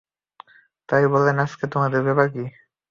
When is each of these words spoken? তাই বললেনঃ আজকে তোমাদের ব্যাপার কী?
তাই 0.89 1.03
বললেনঃ 1.07 1.41
আজকে 1.45 1.65
তোমাদের 1.73 2.01
ব্যাপার 2.03 2.27
কী? 2.33 2.43